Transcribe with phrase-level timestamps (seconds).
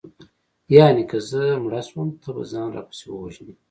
[0.75, 3.53] یانې که زه مړه شوم ته به ځان راپسې ووژنې